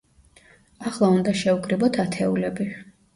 [0.91, 2.67] ახლა უნდა შევკრიბოთ ათეულები.